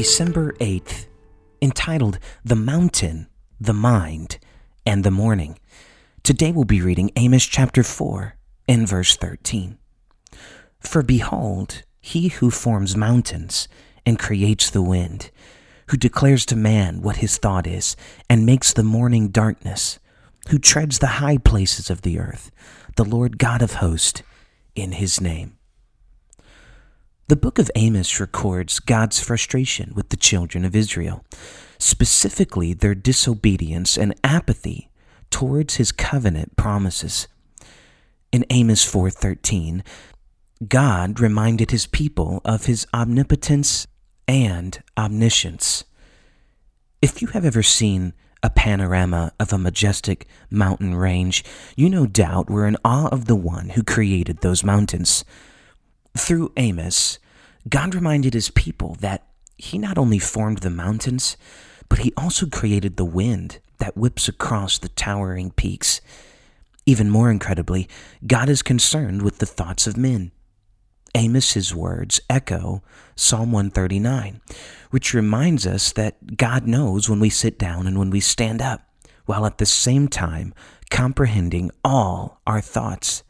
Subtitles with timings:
[0.00, 1.08] December 8th,
[1.60, 3.26] entitled The Mountain,
[3.60, 4.38] the Mind,
[4.86, 5.58] and the Morning.
[6.22, 8.34] Today we'll be reading Amos chapter 4
[8.66, 9.76] and verse 13.
[10.78, 13.68] For behold, he who forms mountains
[14.06, 15.30] and creates the wind,
[15.88, 17.94] who declares to man what his thought is,
[18.26, 19.98] and makes the morning darkness,
[20.48, 22.50] who treads the high places of the earth,
[22.96, 24.22] the Lord God of hosts,
[24.74, 25.58] in his name.
[27.30, 31.24] The book of Amos records God's frustration with the children of Israel,
[31.78, 34.90] specifically their disobedience and apathy
[35.30, 37.28] towards his covenant promises.
[38.32, 39.84] In Amos 4:13,
[40.66, 43.86] God reminded his people of his omnipotence
[44.26, 45.84] and omniscience.
[47.00, 51.44] If you have ever seen a panorama of a majestic mountain range,
[51.76, 55.24] you no doubt were in awe of the one who created those mountains.
[56.16, 57.18] Through Amos,
[57.68, 61.36] God reminded his people that he not only formed the mountains,
[61.88, 66.00] but he also created the wind that whips across the towering peaks.
[66.86, 67.88] Even more incredibly,
[68.26, 70.32] God is concerned with the thoughts of men.
[71.14, 72.82] Amos's words echo
[73.16, 74.40] Psalm 139,
[74.90, 78.88] which reminds us that God knows when we sit down and when we stand up,
[79.26, 80.54] while at the same time
[80.90, 83.22] comprehending all our thoughts.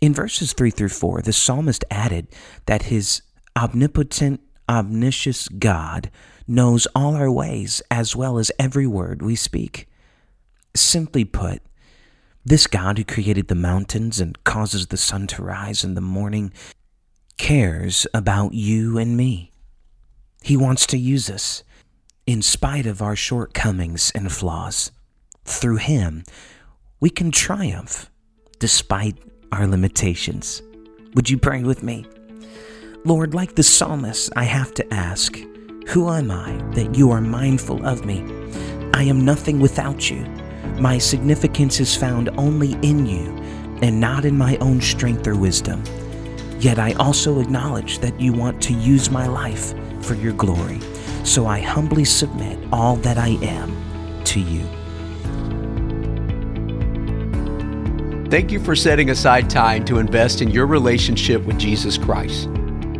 [0.00, 2.28] In verses 3 through 4, the psalmist added
[2.66, 3.22] that his
[3.56, 6.10] omnipotent, omniscious God
[6.46, 9.88] knows all our ways as well as every word we speak.
[10.74, 11.62] Simply put,
[12.44, 16.52] this God who created the mountains and causes the sun to rise in the morning
[17.36, 19.52] cares about you and me.
[20.42, 21.62] He wants to use us
[22.26, 24.92] in spite of our shortcomings and flaws.
[25.44, 26.24] Through Him,
[27.00, 28.10] we can triumph
[28.58, 29.18] despite
[29.52, 30.62] our limitations.
[31.14, 32.06] Would you pray with me?
[33.04, 35.36] Lord, like the psalmist, I have to ask,
[35.88, 38.24] Who am I that you are mindful of me?
[38.94, 40.24] I am nothing without you.
[40.78, 43.36] My significance is found only in you
[43.82, 45.82] and not in my own strength or wisdom.
[46.58, 50.80] Yet I also acknowledge that you want to use my life for your glory.
[51.24, 54.66] So I humbly submit all that I am to you.
[58.30, 62.50] Thank you for setting aside time to invest in your relationship with Jesus Christ.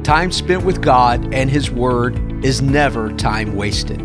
[0.02, 4.00] Time spent with God and His Word is never time wasted.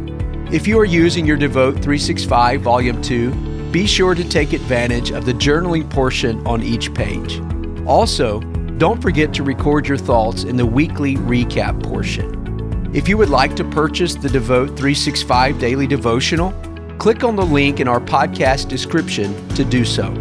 [0.54, 5.26] If you are using your Devote 365 Volume 2, be sure to take advantage of
[5.26, 7.40] the journaling portion on each page.
[7.88, 8.42] Also,
[8.78, 12.92] don't forget to record your thoughts in the weekly recap portion.
[12.94, 16.52] If you would like to purchase the Devote 365 Daily Devotional,
[16.98, 20.12] click on the link in our podcast description to do so.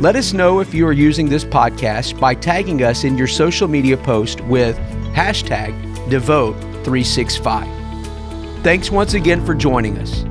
[0.00, 3.66] Let us know if you are using this podcast by tagging us in your social
[3.66, 4.78] media post with
[5.12, 5.74] hashtag
[6.08, 8.62] Devote365.
[8.62, 10.24] Thanks once again for joining us.